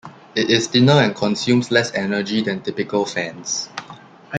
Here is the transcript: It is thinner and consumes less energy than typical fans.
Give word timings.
It 0.33 0.49
is 0.49 0.65
thinner 0.65 0.93
and 0.93 1.15
consumes 1.15 1.69
less 1.69 1.93
energy 1.93 2.41
than 2.41 2.61
typical 2.63 3.05
fans. 3.05 3.69